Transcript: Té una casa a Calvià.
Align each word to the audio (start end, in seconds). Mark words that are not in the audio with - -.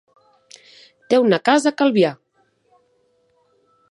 Té 1.13 1.19
una 1.25 1.39
casa 1.51 1.73
a 1.73 1.79
Calvià. 1.83 2.13